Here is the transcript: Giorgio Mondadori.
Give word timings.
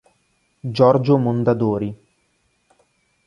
Giorgio 0.77 1.19
Mondadori. 1.19 1.93